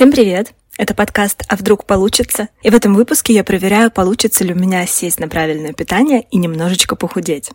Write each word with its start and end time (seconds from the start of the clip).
Всем 0.00 0.12
привет! 0.12 0.54
Это 0.78 0.94
подкаст 0.94 1.44
«А 1.46 1.56
вдруг 1.56 1.84
получится?» 1.84 2.48
И 2.62 2.70
в 2.70 2.74
этом 2.74 2.94
выпуске 2.94 3.34
я 3.34 3.44
проверяю, 3.44 3.90
получится 3.90 4.44
ли 4.44 4.54
у 4.54 4.56
меня 4.56 4.86
сесть 4.86 5.20
на 5.20 5.28
правильное 5.28 5.74
питание 5.74 6.26
и 6.30 6.38
немножечко 6.38 6.96
похудеть. 6.96 7.50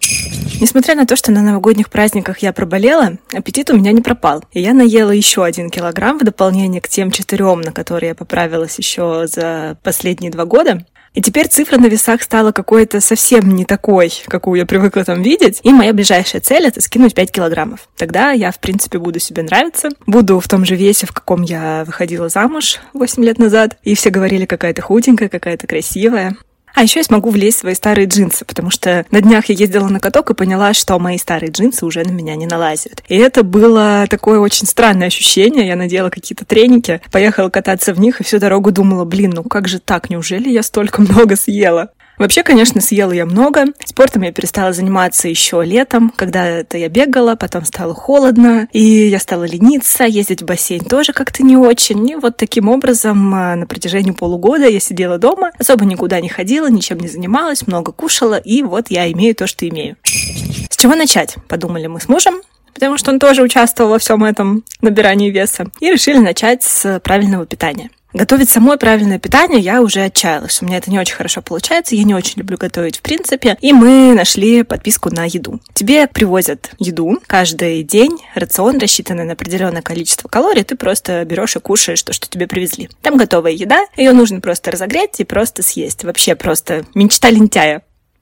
Несмотря 0.62 0.94
на 0.94 1.08
то, 1.08 1.16
что 1.16 1.32
на 1.32 1.42
новогодних 1.42 1.90
праздниках 1.90 2.44
я 2.44 2.54
проболела, 2.54 3.18
аппетит 3.34 3.72
у 3.72 3.76
меня 3.76 3.92
не 3.94 4.04
пропал. 4.04 4.44
И 4.52 4.62
я 4.62 4.76
наела 4.76 5.10
еще 5.10 5.44
один 5.44 5.72
килограмм 5.72 6.20
в 6.20 6.24
дополнение 6.24 6.82
к 6.82 6.88
тем 6.88 7.10
четырем, 7.10 7.62
на 7.62 7.72
которые 7.72 8.10
я 8.10 8.16
поправилась 8.16 8.78
еще 8.78 9.26
за 9.26 9.80
последние 9.82 10.30
два 10.30 10.46
года. 10.46 10.86
И 11.16 11.22
теперь 11.22 11.48
цифра 11.48 11.78
на 11.78 11.88
весах 11.88 12.22
стала 12.22 12.52
какой-то 12.52 13.00
совсем 13.00 13.50
не 13.56 13.64
такой, 13.66 14.12
какую 14.28 14.60
я 14.60 14.66
привыкла 14.66 15.06
там 15.06 15.22
видеть. 15.22 15.62
И 15.64 15.72
моя 15.72 15.94
ближайшая 15.94 16.42
цель— 16.42 16.66
это 16.68 16.82
скинуть 16.82 17.16
5 17.16 17.32
килограммов. 17.32 17.88
Тогда 17.96 18.32
я, 18.32 18.52
в 18.52 18.60
принципе, 18.60 19.00
буду 19.00 19.20
себе 19.20 19.42
нравиться. 19.44 19.90
Буду 20.06 20.40
в 20.42 20.48
том 20.48 20.66
же 20.66 20.76
весе, 20.76 21.08
в 21.08 21.14
каком 21.14 21.42
я 21.42 21.86
выходила 21.86 22.28
замуж 22.28 22.80
8 22.94 23.24
лет 23.24 23.40
назад. 23.40 23.78
И 23.84 23.96
все 23.96 24.10
говорили, 24.10 24.46
какая 24.46 24.74
то 24.74 24.82
худенькая, 24.82 25.30
какая 25.30 25.58
то 25.58 25.68
красивая. 25.68 26.36
А 26.76 26.84
еще 26.84 27.00
я 27.00 27.04
смогу 27.06 27.30
влезть 27.30 27.58
в 27.58 27.62
свои 27.62 27.74
старые 27.74 28.06
джинсы, 28.06 28.44
потому 28.44 28.70
что 28.70 29.06
на 29.10 29.22
днях 29.22 29.46
я 29.46 29.56
ездила 29.56 29.88
на 29.88 30.02
каток 30.02 30.30
и 30.30 30.34
поняла, 30.34 30.74
что 30.74 31.00
мои 31.00 31.18
старые 31.18 31.50
джинсы 31.50 31.86
уже 31.86 32.04
на 32.04 32.12
меня 32.12 32.36
не 32.36 32.48
налазят. 32.48 33.02
И 33.08 33.16
это 33.16 33.44
было 33.44 34.06
такое 34.10 34.40
очень 34.40 34.68
странное 34.68 35.08
ощущение. 35.08 35.66
Я 35.66 35.78
надела 35.78 36.10
какие-то 36.10 36.44
треники, 36.44 37.02
поехала 37.12 37.50
кататься 37.50 37.94
в 37.94 38.00
них 38.00 38.20
и 38.20 38.26
всю 38.26 38.40
дорогу 38.40 38.72
думала, 38.72 39.06
блин, 39.06 39.32
ну 39.34 39.44
как 39.44 39.70
же 39.70 39.80
так, 39.80 40.10
неужели 40.10 40.50
я 40.50 40.64
столько 40.64 41.02
много 41.02 41.38
съела? 41.38 41.92
Вообще, 42.18 42.44
конечно, 42.44 42.82
съела 42.82 43.12
я 43.12 43.26
много. 43.26 43.66
Спортом 43.84 44.24
я 44.24 44.32
перестала 44.32 44.74
заниматься 44.74 45.28
еще 45.28 45.64
летом, 45.64 46.14
когда 46.16 46.46
это 46.46 46.78
я 46.78 46.90
бегала, 46.90 47.36
потом 47.36 47.66
стало 47.66 47.94
холодно, 47.94 48.68
и 48.72 48.82
я 48.82 49.20
стала 49.20 49.44
лениться, 49.44 50.06
ездить 50.06 50.42
в 50.42 50.46
бассейн 50.46 50.84
тоже 50.84 51.14
как-то 51.14 51.44
не 51.44 51.58
очень. 51.58 52.10
И 52.10 52.16
вот 52.16 52.38
таким 52.38 52.70
образом 52.70 53.34
а, 53.34 53.56
на 53.56 53.68
протяжении 53.68 54.12
полугода 54.12 54.68
я 54.68 54.80
сидела 54.80 55.18
дома, 55.18 55.52
особо 55.60 55.86
никуда 55.86 56.22
не 56.22 56.30
ходила, 56.30 56.70
ничем 56.70 57.00
не 57.00 57.08
занималась, 57.08 57.68
много 57.68 57.92
кушала, 57.92 58.36
и 58.36 58.64
вот 58.64 58.86
я 58.90 59.12
имею 59.12 59.36
то, 59.36 59.48
что 59.48 59.68
имею. 59.68 59.98
С 60.04 60.78
чего 60.78 60.96
начать? 60.96 61.36
Подумали 61.48 61.88
мы 61.88 62.00
с 62.00 62.08
мужем 62.08 62.42
потому 62.74 62.98
что 62.98 63.12
он 63.12 63.20
тоже 63.20 63.42
участвовал 63.42 63.92
во 63.92 64.00
всем 64.00 64.24
этом 64.26 64.66
набирании 64.82 65.32
веса, 65.32 65.68
и 65.80 65.90
решили 65.90 66.18
начать 66.18 66.62
с 66.62 67.00
правильного 67.00 67.46
питания. 67.46 67.90
Готовить 68.16 68.50
самое 68.50 68.80
правильное 68.80 69.20
питание 69.20 69.60
я 69.60 69.82
уже 69.82 70.00
отчаялась. 70.00 70.62
У 70.62 70.66
меня 70.66 70.78
это 70.78 70.90
не 70.90 70.98
очень 70.98 71.16
хорошо 71.16 71.42
получается, 71.42 71.98
я 71.98 72.04
не 72.06 72.16
очень 72.16 72.40
люблю 72.40 72.56
готовить 72.56 73.00
в 73.00 73.02
принципе. 73.02 73.58
И 73.60 73.74
мы 73.74 74.14
нашли 74.14 74.64
подписку 74.64 75.14
на 75.14 75.26
еду. 75.26 75.60
Тебе 75.74 76.08
привозят 76.08 76.72
еду 76.80 77.20
каждый 77.28 77.84
день, 77.84 78.18
рацион, 78.34 78.78
рассчитанный 78.78 79.26
на 79.26 79.34
определенное 79.34 79.82
количество 79.82 80.30
калорий, 80.30 80.64
ты 80.64 80.78
просто 80.78 81.26
берешь 81.26 81.58
и 81.58 81.60
кушаешь 81.60 82.02
то, 82.04 82.14
что 82.14 82.30
тебе 82.30 82.48
привезли. 82.48 82.90
Там 83.02 83.18
готовая 83.18 83.52
еда, 83.52 83.86
ее 83.98 84.14
нужно 84.14 84.40
просто 84.40 84.72
разогреть 84.72 85.20
и 85.20 85.26
просто 85.26 85.62
съесть. 85.62 86.06
Вообще 86.06 86.36
просто 86.36 86.86
мечта 86.96 87.30
лентяя. 87.30 87.82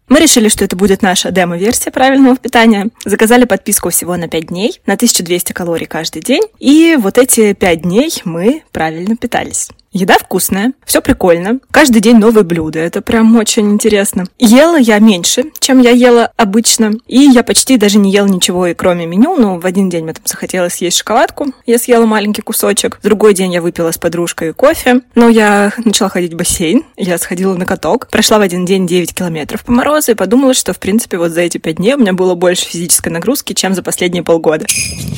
Мы 0.09 0.19
решили, 0.19 0.49
что 0.49 0.65
это 0.65 0.75
будет 0.75 1.03
наша 1.03 1.29
демо-версия 1.29 1.91
правильного 1.91 2.35
питания. 2.35 2.87
Заказали 3.05 3.45
подписку 3.45 3.91
всего 3.91 4.17
на 4.17 4.27
5 4.27 4.47
дней, 4.47 4.81
на 4.87 4.93
1200 4.93 5.53
калорий 5.53 5.85
каждый 5.85 6.23
день. 6.23 6.41
И 6.57 6.97
вот 6.99 7.19
эти 7.19 7.53
5 7.53 7.81
дней 7.83 8.11
мы 8.25 8.63
правильно 8.71 9.15
питались. 9.15 9.69
Еда 9.93 10.17
вкусная, 10.17 10.73
все 10.85 11.01
прикольно. 11.01 11.59
Каждый 11.69 12.01
день 12.01 12.17
новые 12.17 12.43
блюда. 12.43 12.79
Это 12.79 13.03
прям 13.03 13.35
очень 13.37 13.71
интересно. 13.71 14.25
Ела 14.39 14.75
я 14.75 14.97
меньше, 14.97 15.45
чем 15.59 15.81
я 15.81 15.91
ела 15.91 16.31
обычно. 16.35 16.93
И 17.05 17.19
я 17.19 17.43
почти 17.43 17.77
даже 17.77 17.99
не 17.99 18.11
ела 18.11 18.25
ничего, 18.25 18.65
и 18.65 18.73
кроме 18.73 19.05
меню. 19.05 19.37
Но 19.37 19.59
в 19.59 19.67
один 19.67 19.91
день 19.91 20.05
мне 20.05 20.13
там 20.13 20.23
захотелось 20.25 20.73
съесть 20.73 20.97
шоколадку. 20.97 21.53
Я 21.67 21.77
съела 21.77 22.07
маленький 22.07 22.41
кусочек. 22.41 22.97
В 23.01 23.03
другой 23.03 23.35
день 23.35 23.53
я 23.53 23.61
выпила 23.61 23.91
с 23.91 23.99
подружкой 23.99 24.53
кофе. 24.53 25.01
Но 25.13 25.29
я 25.29 25.71
начала 25.85 26.09
ходить 26.09 26.33
в 26.33 26.37
бассейн. 26.37 26.83
Я 26.97 27.19
сходила 27.19 27.53
на 27.53 27.67
каток. 27.67 28.07
Прошла 28.09 28.39
в 28.39 28.41
один 28.41 28.65
день 28.65 28.87
9 28.87 29.13
километров 29.13 29.63
по 29.63 29.71
морозу 29.71 30.13
и 30.13 30.15
подумала, 30.15 30.55
что, 30.55 30.73
в 30.73 30.79
принципе, 30.79 31.19
вот 31.19 31.31
за 31.31 31.41
эти 31.41 31.59
5 31.59 31.75
дней 31.75 31.93
у 31.93 31.99
меня 31.99 32.13
было 32.13 32.33
больше 32.33 32.65
физической 32.65 33.09
нагрузки, 33.09 33.53
чем 33.53 33.75
за 33.75 33.83
последние 33.83 34.23
полгода. 34.23 34.65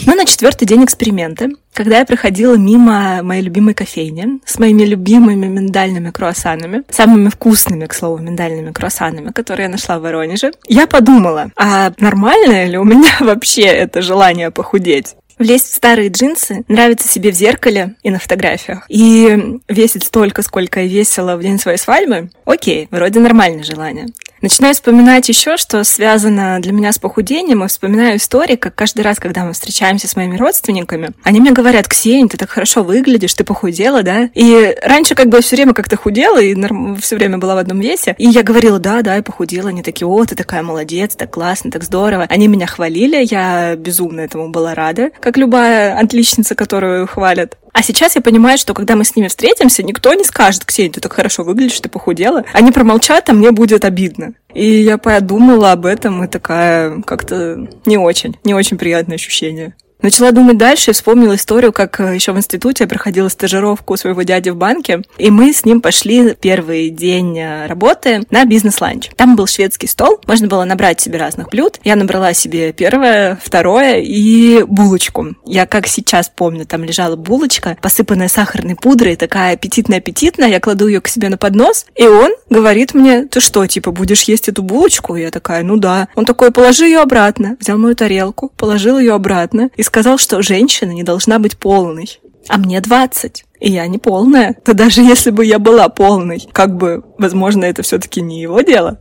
Но 0.05 0.15
на 0.15 0.25
четвертый 0.25 0.65
день 0.65 0.83
эксперименты 0.83 1.51
когда 1.75 1.99
я 1.99 2.05
проходила 2.05 2.55
мимо 2.55 3.21
моей 3.21 3.43
любимой 3.43 3.73
кофейни 3.73 4.39
с 4.45 4.57
моими 4.57 4.83
любимыми 4.83 5.45
миндальными 5.45 6.09
круассанами, 6.09 6.83
самыми 6.89 7.29
вкусными, 7.29 7.85
к 7.85 7.93
слову, 7.93 8.17
миндальными 8.17 8.71
круассанами, 8.71 9.31
которые 9.31 9.65
я 9.65 9.69
нашла 9.69 9.99
в 9.99 10.01
Воронеже, 10.01 10.53
я 10.67 10.87
подумала, 10.87 11.51
а 11.57 11.91
нормально 11.99 12.65
ли 12.65 12.77
у 12.77 12.85
меня 12.85 13.11
вообще 13.19 13.63
это 13.63 14.01
желание 14.01 14.51
похудеть? 14.51 15.15
Влезть 15.37 15.69
в 15.69 15.75
старые 15.75 16.07
джинсы, 16.07 16.63
нравится 16.69 17.09
себе 17.09 17.29
в 17.31 17.35
зеркале 17.35 17.95
и 18.03 18.09
на 18.09 18.19
фотографиях, 18.19 18.85
и 18.87 19.59
весить 19.67 20.05
столько, 20.05 20.41
сколько 20.43 20.79
я 20.79 20.87
весила 20.87 21.35
в 21.35 21.41
день 21.41 21.59
своей 21.59 21.77
свадьбы, 21.77 22.29
окей, 22.45 22.87
вроде 22.89 23.19
нормальное 23.19 23.63
желание. 23.63 24.07
Начинаю 24.45 24.75
вспоминать 24.75 25.27
еще, 25.27 25.57
что 25.57 25.83
связано 25.83 26.59
для 26.61 26.71
меня 26.71 26.91
с 26.91 26.99
похудением, 26.99 27.63
и 27.63 27.67
вспоминаю 27.67 28.17
истории, 28.17 28.57
как 28.57 28.75
каждый 28.75 29.01
раз, 29.01 29.17
когда 29.17 29.43
мы 29.43 29.53
встречаемся 29.53 30.07
с 30.07 30.15
моими 30.15 30.37
родственниками, 30.37 31.13
они 31.23 31.39
мне 31.39 31.51
говорят, 31.51 31.87
Ксения, 31.87 32.27
ты 32.27 32.37
так 32.37 32.51
хорошо 32.51 32.83
выглядишь, 32.83 33.33
ты 33.33 33.43
похудела, 33.43 34.03
да? 34.03 34.29
И 34.35 34.77
раньше 34.83 35.15
как 35.15 35.29
бы 35.29 35.41
все 35.41 35.55
время 35.55 35.73
как-то 35.73 35.97
худела 35.97 36.39
и 36.39 36.55
все 36.99 37.15
время 37.15 37.39
была 37.39 37.55
в 37.55 37.57
одном 37.57 37.79
весе, 37.79 38.13
и 38.19 38.27
я 38.27 38.43
говорила, 38.43 38.77
да, 38.77 39.01
да, 39.01 39.15
я 39.15 39.23
похудела, 39.23 39.69
они 39.69 39.81
такие, 39.81 40.07
о, 40.07 40.23
ты 40.25 40.35
такая 40.35 40.61
молодец, 40.61 41.15
так 41.15 41.31
классно, 41.31 41.71
так 41.71 41.83
здорово. 41.83 42.27
Они 42.29 42.47
меня 42.47 42.67
хвалили, 42.67 43.25
я 43.27 43.75
безумно 43.75 44.21
этому 44.21 44.49
была 44.49 44.75
рада, 44.75 45.09
как 45.21 45.37
любая 45.37 45.97
отличница, 45.97 46.53
которую 46.53 47.07
хвалят. 47.07 47.57
А 47.75 47.83
сейчас 47.83 48.15
я 48.15 48.21
понимаю, 48.21 48.57
что 48.57 48.73
когда 48.73 48.95
мы 48.95 49.03
с 49.03 49.17
ними 49.17 49.27
встретимся, 49.27 49.83
никто 49.83 50.13
не 50.13 50.23
скажет, 50.23 50.63
Ксения, 50.63 50.93
ты 50.93 51.01
так 51.01 51.11
хорошо 51.11 51.43
выглядишь, 51.43 51.81
ты 51.81 51.89
похудела. 51.89 52.45
Они 52.53 52.71
промолчат, 52.71 53.29
а 53.29 53.33
мне 53.33 53.51
будет 53.51 53.83
обидно. 53.83 54.33
И 54.53 54.65
я 54.65 54.97
подумала 54.97 55.73
об 55.73 55.85
этом, 55.85 56.23
и 56.23 56.27
такая 56.29 57.01
как-то 57.01 57.67
не 57.85 57.97
очень, 57.97 58.37
не 58.45 58.53
очень 58.53 58.77
приятное 58.77 59.15
ощущение. 59.15 59.75
Начала 60.05 60.31
думать 60.31 60.59
дальше 60.59 60.91
и 60.91 60.93
вспомнила 60.93 61.33
историю, 61.33 61.73
как 61.73 61.99
э, 61.99 62.13
еще 62.13 62.31
в 62.31 62.37
институте 62.37 62.83
я 62.83 62.87
проходила 62.87 63.27
стажировку 63.27 63.95
у 63.95 63.97
своего 63.97 64.21
дяди 64.21 64.49
в 64.49 64.55
банке, 64.55 65.01
и 65.17 65.31
мы 65.31 65.51
с 65.51 65.65
ним 65.65 65.81
пошли 65.81 66.35
первый 66.39 66.91
день 66.91 67.39
э, 67.39 67.65
работы 67.65 68.21
на 68.29 68.45
бизнес-ланч. 68.45 69.09
Там 69.15 69.35
был 69.35 69.47
шведский 69.47 69.87
стол, 69.87 70.21
можно 70.27 70.47
было 70.47 70.63
набрать 70.63 71.01
себе 71.01 71.17
разных 71.17 71.49
блюд. 71.49 71.79
Я 71.83 71.95
набрала 71.95 72.33
себе 72.33 72.71
первое, 72.71 73.39
второе 73.43 73.95
и 73.95 74.61
булочку. 74.61 75.29
Я 75.43 75.65
как 75.65 75.87
сейчас 75.87 76.29
помню, 76.29 76.67
там 76.67 76.83
лежала 76.83 77.15
булочка, 77.15 77.75
посыпанная 77.81 78.27
сахарной 78.27 78.75
пудрой, 78.75 79.15
такая 79.15 79.55
аппетитная-аппетитная. 79.55 80.49
Я 80.49 80.59
кладу 80.59 80.85
ее 80.85 81.01
к 81.01 81.07
себе 81.07 81.29
на 81.29 81.37
поднос, 81.37 81.87
и 81.95 82.05
он 82.05 82.29
говорит 82.51 82.93
мне, 82.93 83.23
ты 83.23 83.39
что, 83.39 83.65
типа, 83.65 83.89
будешь 83.89 84.21
есть 84.21 84.49
эту 84.49 84.61
булочку? 84.61 85.15
Я 85.15 85.31
такая, 85.31 85.63
ну 85.63 85.77
да. 85.77 86.09
Он 86.13 86.25
такой, 86.25 86.51
положи 86.51 86.85
ее 86.85 86.99
обратно. 86.99 87.57
Взял 87.59 87.79
мою 87.79 87.95
тарелку, 87.95 88.51
положил 88.55 88.99
ее 88.99 89.15
обратно 89.15 89.71
и 89.75 89.81
сказал, 89.81 89.94
что 90.17 90.41
женщина 90.41 90.91
не 90.91 91.03
должна 91.03 91.39
быть 91.39 91.57
полной. 91.57 92.19
А 92.47 92.57
мне 92.57 92.79
20. 92.81 93.45
И 93.59 93.71
я 93.71 93.87
не 93.87 93.97
полная. 93.97 94.55
То 94.63 94.73
даже 94.73 95.01
если 95.01 95.31
бы 95.31 95.45
я 95.45 95.57
была 95.57 95.89
полной, 95.89 96.47
как 96.51 96.75
бы, 96.77 97.03
возможно, 97.17 97.65
это 97.65 97.81
все-таки 97.81 98.21
не 98.21 98.41
его 98.41 98.61
дело. 98.61 98.99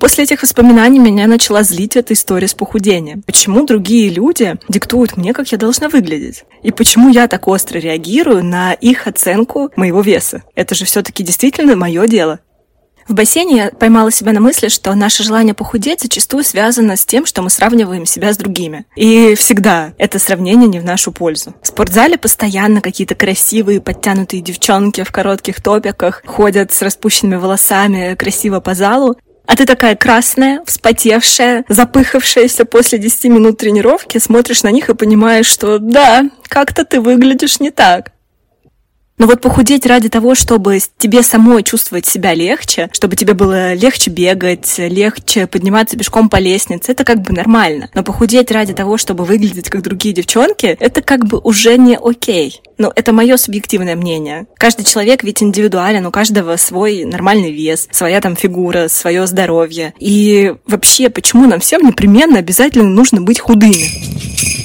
После 0.00 0.24
этих 0.24 0.42
воспоминаний 0.42 0.98
меня 0.98 1.26
начала 1.26 1.62
злить 1.62 1.94
эта 1.94 2.14
история 2.14 2.48
с 2.48 2.54
похудением. 2.54 3.22
Почему 3.22 3.66
другие 3.66 4.08
люди 4.08 4.56
диктуют 4.66 5.18
мне, 5.18 5.34
как 5.34 5.52
я 5.52 5.58
должна 5.58 5.90
выглядеть? 5.90 6.44
И 6.62 6.72
почему 6.72 7.10
я 7.10 7.28
так 7.28 7.46
остро 7.46 7.78
реагирую 7.78 8.42
на 8.42 8.72
их 8.72 9.06
оценку 9.06 9.70
моего 9.76 10.00
веса? 10.00 10.42
Это 10.54 10.74
же 10.74 10.86
все-таки 10.86 11.22
действительно 11.22 11.76
мое 11.76 12.06
дело. 12.06 12.40
В 13.10 13.14
бассейне 13.14 13.56
я 13.56 13.70
поймала 13.72 14.12
себя 14.12 14.30
на 14.30 14.38
мысли, 14.38 14.68
что 14.68 14.94
наше 14.94 15.24
желание 15.24 15.52
похудеть 15.52 16.02
зачастую 16.02 16.44
связано 16.44 16.94
с 16.94 17.04
тем, 17.04 17.26
что 17.26 17.42
мы 17.42 17.50
сравниваем 17.50 18.06
себя 18.06 18.32
с 18.32 18.36
другими. 18.36 18.84
И 18.94 19.34
всегда 19.34 19.94
это 19.98 20.20
сравнение 20.20 20.68
не 20.68 20.78
в 20.78 20.84
нашу 20.84 21.10
пользу. 21.10 21.52
В 21.60 21.66
спортзале 21.66 22.18
постоянно 22.18 22.80
какие-то 22.80 23.16
красивые, 23.16 23.80
подтянутые 23.80 24.42
девчонки 24.42 25.02
в 25.02 25.10
коротких 25.10 25.60
топиках 25.60 26.22
ходят 26.24 26.72
с 26.72 26.82
распущенными 26.82 27.34
волосами 27.34 28.14
красиво 28.14 28.60
по 28.60 28.74
залу. 28.74 29.18
А 29.44 29.56
ты 29.56 29.66
такая 29.66 29.96
красная, 29.96 30.62
вспотевшая, 30.64 31.64
запыхавшаяся 31.68 32.64
после 32.64 33.00
10 33.00 33.24
минут 33.24 33.58
тренировки, 33.58 34.18
смотришь 34.18 34.62
на 34.62 34.70
них 34.70 34.88
и 34.88 34.94
понимаешь, 34.94 35.46
что 35.46 35.80
да, 35.80 36.30
как-то 36.46 36.84
ты 36.84 37.00
выглядишь 37.00 37.58
не 37.58 37.72
так. 37.72 38.12
Но 39.20 39.26
вот 39.26 39.42
похудеть 39.42 39.84
ради 39.84 40.08
того, 40.08 40.34
чтобы 40.34 40.78
тебе 40.96 41.22
самой 41.22 41.62
чувствовать 41.62 42.06
себя 42.06 42.32
легче, 42.32 42.88
чтобы 42.90 43.16
тебе 43.16 43.34
было 43.34 43.74
легче 43.74 44.10
бегать, 44.10 44.76
легче 44.78 45.46
подниматься 45.46 45.98
пешком 45.98 46.30
по 46.30 46.36
лестнице, 46.36 46.92
это 46.92 47.04
как 47.04 47.20
бы 47.20 47.34
нормально. 47.34 47.90
Но 47.92 48.02
похудеть 48.02 48.50
ради 48.50 48.72
того, 48.72 48.96
чтобы 48.96 49.26
выглядеть 49.26 49.68
как 49.68 49.82
другие 49.82 50.14
девчонки, 50.14 50.74
это 50.80 51.02
как 51.02 51.26
бы 51.26 51.38
уже 51.38 51.76
не 51.76 51.98
окей. 52.02 52.62
Но 52.78 52.90
это 52.96 53.12
мое 53.12 53.36
субъективное 53.36 53.94
мнение. 53.94 54.46
Каждый 54.56 54.84
человек 54.84 55.22
ведь 55.22 55.42
индивидуален, 55.42 56.06
у 56.06 56.10
каждого 56.10 56.56
свой 56.56 57.04
нормальный 57.04 57.52
вес, 57.52 57.88
своя 57.90 58.22
там 58.22 58.36
фигура, 58.36 58.88
свое 58.88 59.26
здоровье. 59.26 59.92
И 59.98 60.54
вообще, 60.66 61.10
почему 61.10 61.46
нам 61.46 61.60
всем 61.60 61.82
непременно 61.82 62.38
обязательно 62.38 62.88
нужно 62.88 63.20
быть 63.20 63.38
худыми? 63.38 64.59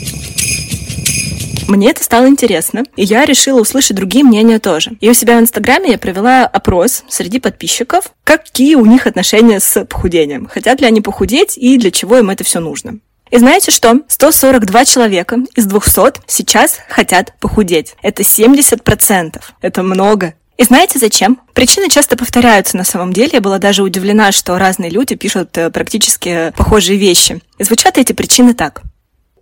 Мне 1.67 1.89
это 1.89 2.03
стало 2.03 2.27
интересно, 2.27 2.83
и 2.95 3.03
я 3.03 3.25
решила 3.25 3.59
услышать 3.59 3.97
другие 3.97 4.23
мнения 4.23 4.59
тоже. 4.59 4.91
И 5.01 5.09
у 5.09 5.13
себя 5.13 5.37
в 5.37 5.41
Инстаграме 5.41 5.91
я 5.91 5.97
провела 5.97 6.45
опрос 6.45 7.03
среди 7.07 7.39
подписчиков, 7.39 8.11
какие 8.23 8.75
у 8.75 8.85
них 8.85 9.07
отношения 9.07 9.59
с 9.59 9.83
похудением. 9.85 10.47
Хотят 10.47 10.79
ли 10.79 10.85
они 10.85 11.01
похудеть 11.01 11.57
и 11.57 11.77
для 11.77 11.89
чего 11.89 12.17
им 12.17 12.29
это 12.29 12.43
все 12.43 12.59
нужно. 12.59 12.99
И 13.31 13.37
знаете 13.39 13.71
что? 13.71 14.01
142 14.07 14.85
человека 14.85 15.39
из 15.55 15.65
200 15.65 16.21
сейчас 16.27 16.77
хотят 16.87 17.33
похудеть. 17.39 17.95
Это 18.03 18.21
70%. 18.21 19.41
Это 19.61 19.83
много. 19.83 20.35
И 20.57 20.63
знаете 20.63 20.99
зачем? 20.99 21.41
Причины 21.53 21.89
часто 21.89 22.15
повторяются 22.15 22.77
на 22.77 22.83
самом 22.83 23.11
деле. 23.11 23.31
Я 23.33 23.41
была 23.41 23.57
даже 23.57 23.81
удивлена, 23.83 24.31
что 24.31 24.57
разные 24.57 24.89
люди 24.89 25.15
пишут 25.15 25.57
э, 25.57 25.69
практически 25.69 26.53
похожие 26.55 26.97
вещи. 26.97 27.41
И 27.57 27.63
звучат 27.63 27.97
эти 27.97 28.13
причины 28.13 28.53
так. 28.53 28.83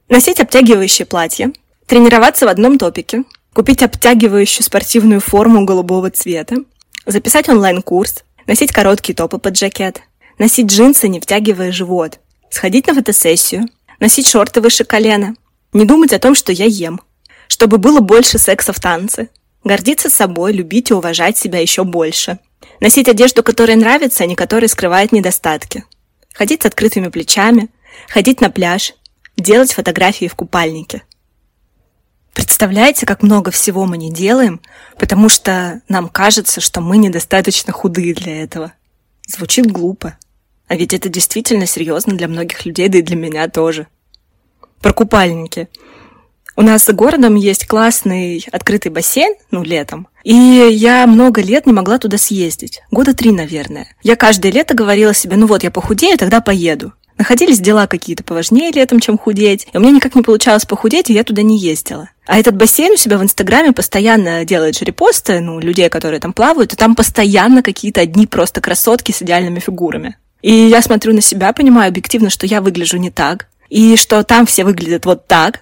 Носить 0.10 0.40
обтягивающее 0.40 1.06
платье, 1.06 1.52
тренироваться 1.88 2.46
в 2.46 2.50
одном 2.50 2.78
топике, 2.78 3.24
купить 3.54 3.84
обтягивающую 3.84 4.64
спортивную 4.64 5.22
форму 5.22 5.66
голубого 5.66 6.10
цвета, 6.10 6.58
записать 7.06 7.50
онлайн-курс, 7.50 8.24
носить 8.48 8.72
короткие 8.72 9.16
топы 9.16 9.38
под 9.38 9.58
жакет, 9.58 10.02
носить 10.40 10.68
джинсы, 10.68 11.08
не 11.08 11.20
втягивая 11.20 11.72
живот, 11.72 12.20
сходить 12.50 12.88
на 12.88 12.94
фотосессию, 12.94 13.68
носить 14.00 14.28
шорты 14.28 14.62
выше 14.62 14.84
колена, 14.84 15.36
не 15.72 15.86
думать 15.86 16.14
о 16.14 16.20
том, 16.20 16.36
что 16.36 16.52
я 16.52 16.66
ем, 16.66 17.02
чтобы 17.48 17.78
было 17.78 18.00
больше 18.00 18.38
секса 18.38 18.74
в 18.74 18.80
танце, 18.80 19.30
Гордиться 19.64 20.10
собой, 20.10 20.52
любить 20.52 20.92
и 20.92 20.94
уважать 20.94 21.38
себя 21.38 21.60
еще 21.60 21.84
больше. 21.84 22.40
Носить 22.82 23.08
одежду, 23.08 23.44
которая 23.44 23.78
нравится, 23.78 24.24
а 24.24 24.28
не 24.28 24.36
которая 24.36 24.68
скрывает 24.68 25.12
недостатки. 25.12 25.86
Ходить 26.34 26.64
с 26.64 26.66
открытыми 26.66 27.08
плечами, 27.08 27.70
ходить 28.10 28.42
на 28.42 28.50
пляж, 28.50 28.94
делать 29.38 29.72
фотографии 29.72 30.28
в 30.28 30.36
купальнике. 30.36 31.04
Представляете, 32.34 33.06
как 33.06 33.22
много 33.22 33.52
всего 33.52 33.86
мы 33.86 33.98
не 33.98 34.12
делаем, 34.12 34.60
потому 34.98 35.30
что 35.30 35.82
нам 35.88 36.10
кажется, 36.10 36.62
что 36.62 36.82
мы 36.82 36.98
недостаточно 36.98 37.72
худые 37.72 38.14
для 38.14 38.44
этого. 38.44 38.74
Звучит 39.28 39.72
глупо. 39.72 40.18
А 40.68 40.76
ведь 40.76 40.94
это 40.94 41.10
действительно 41.10 41.66
серьезно 41.66 42.16
для 42.16 42.28
многих 42.28 42.66
людей, 42.66 42.90
да 42.90 42.98
и 42.98 43.04
для 43.04 43.16
меня 43.16 43.48
тоже. 43.48 43.88
Про 44.82 44.94
купальники. 44.94 45.70
У 46.56 46.62
нас 46.62 46.86
за 46.86 46.94
городом 46.94 47.36
есть 47.36 47.66
классный 47.66 48.46
открытый 48.52 48.92
бассейн, 48.92 49.36
ну, 49.50 49.64
летом. 49.64 50.08
И 50.24 50.34
я 50.34 51.08
много 51.08 51.42
лет 51.42 51.66
не 51.66 51.74
могла 51.74 51.98
туда 51.98 52.18
съездить. 52.18 52.82
Года 52.92 53.14
три, 53.14 53.32
наверное. 53.32 53.88
Я 54.04 54.16
каждое 54.16 54.52
лето 54.52 54.76
говорила 54.76 55.14
себе, 55.14 55.36
ну 55.36 55.48
вот, 55.48 55.64
я 55.64 55.72
похудею, 55.72 56.18
тогда 56.18 56.42
поеду. 56.42 56.94
Находились 57.18 57.60
дела 57.60 57.88
какие-то 57.88 58.24
поважнее 58.24 58.72
летом, 58.72 59.00
чем 59.00 59.18
худеть. 59.18 59.68
И 59.72 59.78
у 59.78 59.80
меня 59.80 59.92
никак 59.92 60.16
не 60.16 60.22
получалось 60.22 60.66
похудеть, 60.66 61.10
и 61.10 61.14
я 61.14 61.24
туда 61.24 61.42
не 61.42 61.58
ездила. 61.58 62.10
А 62.26 62.40
этот 62.40 62.56
бассейн 62.56 62.94
у 62.94 62.98
себя 62.98 63.18
в 63.18 63.24
Инстаграме 63.24 63.72
постоянно 63.72 64.46
делает 64.46 64.78
же 64.78 64.86
репосты, 64.86 65.40
ну, 65.40 65.60
людей, 65.60 65.90
которые 65.90 66.20
там 66.20 66.34
плавают, 66.34 66.74
и 66.74 66.76
там 66.78 66.96
постоянно 66.96 67.62
какие-то 67.62 68.02
одни 68.02 68.26
просто 68.26 68.62
красотки 68.62 69.12
с 69.12 69.22
идеальными 69.22 69.60
фигурами. 69.60 70.18
И 70.42 70.54
я 70.54 70.82
смотрю 70.82 71.14
на 71.14 71.22
себя, 71.22 71.54
понимаю 71.54 71.90
объективно, 71.90 72.30
что 72.30 72.46
я 72.46 72.62
выгляжу 72.62 72.98
не 72.98 73.12
так, 73.12 73.48
и 73.70 73.96
что 73.96 74.24
там 74.24 74.46
все 74.46 74.64
выглядят 74.64 75.06
вот 75.06 75.28
так, 75.28 75.62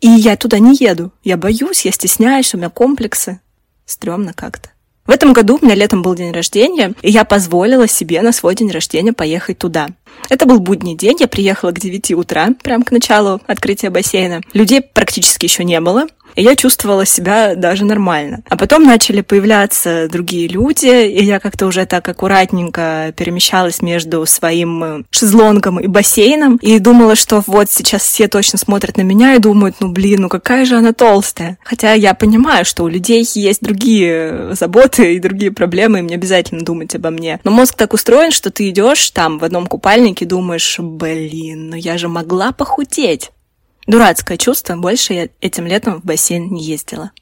и 0.00 0.08
я 0.08 0.36
туда 0.36 0.58
не 0.58 0.76
еду. 0.76 1.12
Я 1.24 1.36
боюсь, 1.36 1.84
я 1.84 1.92
стесняюсь, 1.92 2.54
у 2.54 2.58
меня 2.58 2.70
комплексы. 2.70 3.40
Стрёмно 3.84 4.32
как-то. 4.32 4.70
В 5.06 5.10
этом 5.10 5.32
году 5.32 5.58
у 5.60 5.64
меня 5.64 5.76
летом 5.76 6.02
был 6.02 6.14
день 6.16 6.32
рождения, 6.32 6.92
и 7.00 7.10
я 7.10 7.24
позволила 7.24 7.86
себе 7.86 8.22
на 8.22 8.32
свой 8.32 8.56
день 8.56 8.70
рождения 8.70 9.12
поехать 9.12 9.58
туда. 9.58 9.88
Это 10.28 10.46
был 10.46 10.60
будний 10.60 10.96
день, 10.96 11.16
я 11.20 11.28
приехала 11.28 11.70
к 11.70 11.78
9 11.78 12.12
утра, 12.12 12.48
прям 12.62 12.82
к 12.82 12.90
началу 12.90 13.40
открытия 13.46 13.90
бассейна. 13.90 14.40
Людей 14.52 14.80
практически 14.80 15.46
еще 15.46 15.64
не 15.64 15.80
было, 15.80 16.06
и 16.36 16.42
я 16.42 16.54
чувствовала 16.54 17.04
себя 17.04 17.54
даже 17.56 17.84
нормально. 17.84 18.42
А 18.48 18.56
потом 18.56 18.84
начали 18.84 19.22
появляться 19.22 20.08
другие 20.08 20.46
люди, 20.46 21.06
и 21.06 21.24
я 21.24 21.40
как-то 21.40 21.66
уже 21.66 21.86
так 21.86 22.06
аккуратненько 22.08 23.12
перемещалась 23.16 23.82
между 23.82 24.24
своим 24.26 24.84
э, 24.84 25.02
шезлонгом 25.10 25.80
и 25.80 25.86
бассейном, 25.86 26.56
и 26.56 26.78
думала, 26.78 27.16
что 27.16 27.42
вот 27.46 27.70
сейчас 27.70 28.02
все 28.02 28.28
точно 28.28 28.58
смотрят 28.58 28.96
на 28.98 29.02
меня 29.02 29.34
и 29.34 29.38
думают, 29.38 29.76
ну 29.80 29.88
блин, 29.88 30.22
ну 30.22 30.28
какая 30.28 30.66
же 30.66 30.76
она 30.76 30.92
толстая. 30.92 31.58
Хотя 31.64 31.94
я 31.94 32.14
понимаю, 32.14 32.64
что 32.64 32.84
у 32.84 32.88
людей 32.88 33.26
есть 33.34 33.62
другие 33.62 34.54
заботы 34.54 35.14
и 35.14 35.20
другие 35.20 35.50
проблемы, 35.50 36.00
им 36.00 36.06
не 36.06 36.14
обязательно 36.14 36.64
думать 36.64 36.94
обо 36.94 37.10
мне. 37.10 37.40
Но 37.44 37.50
мозг 37.50 37.74
так 37.76 37.94
устроен, 37.94 38.30
что 38.30 38.50
ты 38.50 38.68
идешь 38.68 39.10
там 39.10 39.38
в 39.38 39.44
одном 39.44 39.66
купальнике, 39.66 40.26
думаешь, 40.26 40.78
блин, 40.78 41.70
ну 41.70 41.76
я 41.76 41.96
же 41.96 42.08
могла 42.08 42.52
похудеть. 42.52 43.30
Дурацкое 43.86 44.36
чувство, 44.36 44.76
больше 44.76 45.12
я 45.12 45.28
этим 45.40 45.66
летом 45.66 46.00
в 46.00 46.04
бассейн 46.04 46.52
не 46.52 46.62
ездила. 46.64 47.12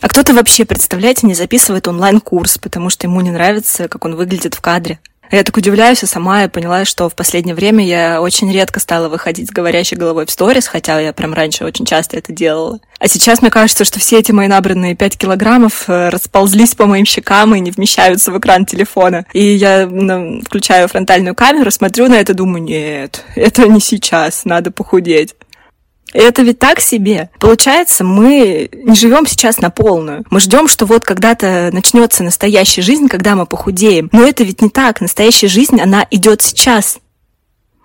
А 0.00 0.08
кто-то 0.08 0.32
вообще, 0.32 0.64
представляете, 0.64 1.26
не 1.26 1.34
записывает 1.34 1.86
онлайн-курс, 1.86 2.58
потому 2.58 2.90
что 2.90 3.06
ему 3.06 3.20
не 3.20 3.30
нравится, 3.30 3.86
как 3.86 4.04
он 4.04 4.16
выглядит 4.16 4.54
в 4.54 4.60
кадре. 4.60 4.98
Я 5.30 5.44
так 5.44 5.56
удивляюсь, 5.56 6.02
и 6.02 6.06
сама 6.06 6.42
я 6.42 6.48
поняла, 6.48 6.84
что 6.84 7.08
в 7.08 7.14
последнее 7.14 7.54
время 7.54 7.86
я 7.86 8.20
очень 8.20 8.52
редко 8.52 8.80
стала 8.80 9.08
выходить 9.08 9.48
с 9.48 9.52
говорящей 9.52 9.96
головой 9.96 10.26
в 10.26 10.30
сторис, 10.30 10.66
хотя 10.66 10.98
я 10.98 11.12
прям 11.12 11.34
раньше 11.34 11.64
очень 11.64 11.86
часто 11.86 12.16
это 12.16 12.32
делала. 12.32 12.80
А 12.98 13.06
сейчас 13.06 13.40
мне 13.40 13.50
кажется, 13.50 13.84
что 13.84 14.00
все 14.00 14.18
эти 14.18 14.32
мои 14.32 14.48
набранные 14.48 14.96
5 14.96 15.16
килограммов 15.16 15.88
э, 15.88 16.08
расползлись 16.08 16.74
по 16.74 16.86
моим 16.86 17.04
щекам 17.04 17.54
и 17.54 17.60
не 17.60 17.70
вмещаются 17.70 18.32
в 18.32 18.38
экран 18.40 18.66
телефона. 18.66 19.24
И 19.32 19.44
я 19.54 19.86
ну, 19.86 20.42
включаю 20.42 20.88
фронтальную 20.88 21.36
камеру, 21.36 21.70
смотрю 21.70 22.08
на 22.08 22.14
это, 22.14 22.34
думаю, 22.34 22.64
нет, 22.64 23.24
это 23.36 23.68
не 23.68 23.78
сейчас, 23.78 24.44
надо 24.44 24.72
похудеть. 24.72 25.36
Это 26.12 26.42
ведь 26.42 26.58
так 26.58 26.80
себе. 26.80 27.30
Получается, 27.38 28.04
мы 28.04 28.68
не 28.72 28.96
живем 28.96 29.26
сейчас 29.26 29.58
на 29.58 29.70
полную. 29.70 30.24
Мы 30.30 30.40
ждем, 30.40 30.68
что 30.68 30.86
вот 30.86 31.04
когда-то 31.04 31.70
начнется 31.72 32.22
настоящая 32.22 32.82
жизнь, 32.82 33.08
когда 33.08 33.36
мы 33.36 33.46
похудеем. 33.46 34.08
Но 34.12 34.26
это 34.26 34.44
ведь 34.44 34.62
не 34.62 34.70
так. 34.70 35.00
Настоящая 35.00 35.48
жизнь, 35.48 35.80
она 35.80 36.06
идет 36.10 36.42
сейчас. 36.42 36.98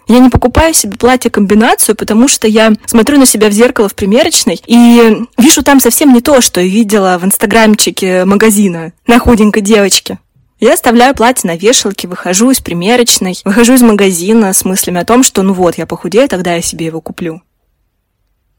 Я 0.08 0.20
не 0.20 0.30
покупаю 0.30 0.74
себе 0.74 0.98
платье-комбинацию, 0.98 1.96
потому 1.96 2.28
что 2.28 2.48
я 2.48 2.74
смотрю 2.86 3.18
на 3.18 3.26
себя 3.26 3.50
в 3.50 3.54
зеркало 3.54 3.90
в 3.90 3.96
примерочной 3.96 4.62
и 4.66 5.26
вижу 5.38 5.64
там 5.64 5.80
совсем 5.80 6.14
не 6.14 6.22
то, 6.22 6.42
что 6.42 6.62
видела 6.62 7.18
в 7.20 7.26
инстаграмчике 7.26 8.24
магазина 8.26 8.94
на 9.08 9.18
худенькой 9.18 9.64
девочке. 9.64 10.20
Я 10.60 10.74
оставляю 10.74 11.16
платье 11.16 11.50
на 11.50 11.58
вешалке, 11.58 12.08
выхожу 12.08 12.52
из 12.52 12.62
примерочной, 12.62 13.38
выхожу 13.44 13.74
из 13.74 13.82
магазина 13.82 14.54
с 14.54 14.64
мыслями 14.64 15.02
о 15.02 15.06
том, 15.06 15.24
что 15.24 15.42
ну 15.42 15.54
вот, 15.54 15.78
я 15.78 15.86
похудею, 15.86 16.30
тогда 16.30 16.54
я 16.54 16.62
себе 16.62 16.86
его 16.86 17.02
куплю. 17.02 17.42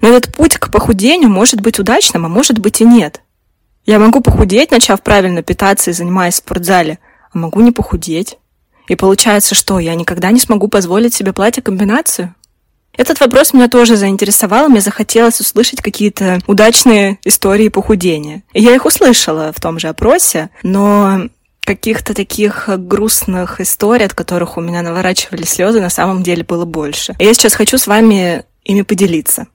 Но 0.01 0.09
этот 0.09 0.33
путь 0.35 0.57
к 0.59 0.71
похудению 0.71 1.31
может 1.31 1.61
быть 1.61 1.79
удачным, 1.79 2.27
а 2.27 2.29
может 2.29 2.59
быть 2.59 2.81
и 2.81 2.85
нет. 2.85 3.23
Я 3.85 3.99
могу 3.99 4.21
похудеть, 4.21 4.73
начав 4.73 5.01
правильно 5.03 5.43
питаться 5.43 5.91
и 5.91 5.95
занимаясь 5.95 6.35
в 6.35 6.39
спортзале, 6.39 6.99
а 7.33 7.39
могу 7.39 7.61
не 7.61 7.73
похудеть. 7.73 8.37
И 8.89 8.97
получается, 8.97 9.55
что 9.55 9.79
я 9.79 9.95
никогда 9.95 10.31
не 10.31 10.41
смогу 10.41 10.69
позволить 10.69 11.15
себе 11.15 11.33
платье-комбинацию? 11.33 12.35
Этот 12.97 13.21
вопрос 13.21 13.53
меня 13.53 13.69
тоже 13.69 13.97
заинтересовал, 13.97 14.69
мне 14.69 14.81
захотелось 14.81 15.41
услышать 15.41 15.83
какие-то 15.83 16.41
удачные 16.47 17.19
истории 17.25 17.69
похудения. 17.69 18.43
И 18.53 18.63
я 18.63 18.75
их 18.75 18.87
услышала 18.87 19.53
в 19.53 19.61
том 19.61 19.79
же 19.79 19.89
опросе, 19.89 20.51
но 20.63 21.29
каких-то 21.65 22.15
таких 22.15 22.69
грустных 22.69 23.61
историй, 23.61 24.07
от 24.07 24.15
которых 24.15 24.57
у 24.57 24.61
меня 24.61 24.83
наворачивали 24.83 25.45
слезы, 25.45 25.81
на 25.81 25.91
самом 25.91 26.23
деле 26.23 26.43
было 26.45 26.65
больше. 26.65 27.15
И 27.19 27.25
я 27.25 27.35
сейчас 27.35 27.55
хочу 27.55 27.77
с 27.77 27.87
вами 27.87 28.45
ими 28.65 28.83
поделиться. 28.83 29.47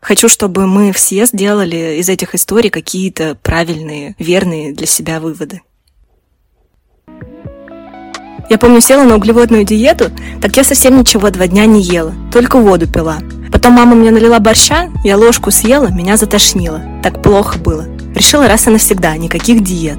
Хочу, 0.00 0.28
чтобы 0.28 0.66
мы 0.66 0.92
все 0.92 1.26
сделали 1.26 1.98
из 1.98 2.08
этих 2.08 2.34
историй 2.34 2.70
какие-то 2.70 3.36
правильные, 3.42 4.14
верные 4.18 4.72
для 4.72 4.86
себя 4.86 5.20
выводы. 5.20 5.60
Я 8.48 8.58
помню, 8.58 8.80
села 8.80 9.04
на 9.04 9.16
углеводную 9.16 9.64
диету, 9.64 10.10
так 10.40 10.56
я 10.56 10.64
совсем 10.64 10.98
ничего 10.98 11.30
два 11.30 11.46
дня 11.46 11.66
не 11.66 11.82
ела, 11.82 12.12
только 12.32 12.58
воду 12.58 12.88
пила. 12.90 13.18
Потом 13.52 13.74
мама 13.74 13.94
мне 13.94 14.10
налила 14.10 14.40
борща, 14.40 14.90
я 15.04 15.16
ложку 15.16 15.50
съела, 15.50 15.88
меня 15.88 16.16
затошнило. 16.16 16.82
Так 17.02 17.22
плохо 17.22 17.58
было. 17.58 17.86
Решила 18.14 18.48
раз 18.48 18.66
и 18.66 18.70
навсегда, 18.70 19.16
никаких 19.16 19.62
диет. 19.62 19.98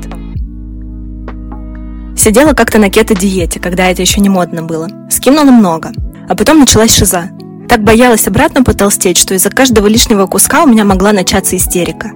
Сидела 2.18 2.54
как-то 2.54 2.78
на 2.78 2.90
кето-диете, 2.90 3.60
когда 3.60 3.90
это 3.90 4.02
еще 4.02 4.20
не 4.20 4.30
модно 4.30 4.64
было. 4.64 4.90
Скинула 5.10 5.52
много. 5.52 5.92
А 6.28 6.36
потом 6.36 6.60
началась 6.60 6.94
шиза. 6.94 7.30
Так 7.72 7.86
боялась 7.86 8.28
обратно 8.28 8.66
потолстеть, 8.66 9.18
что 9.18 9.34
из-за 9.34 9.50
каждого 9.50 9.88
лишнего 9.88 10.28
куска 10.28 10.66
у 10.66 10.68
меня 10.68 10.84
могла 10.84 11.14
начаться 11.14 11.56
истерика. 11.56 12.12